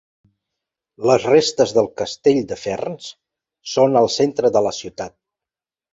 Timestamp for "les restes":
1.09-1.73